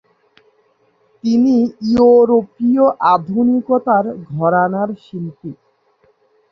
[1.23, 1.55] তিনি
[1.87, 5.51] ইয়োরোপীয় আধুনিকতার ঘরানার শিল্পী।